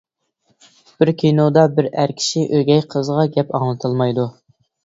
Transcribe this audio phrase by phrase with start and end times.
[1.03, 4.27] بىر كىنودا بىر ئەر كىشى ئۆگەي قىزىغا گەپ ئاڭلىتالمايدۇ.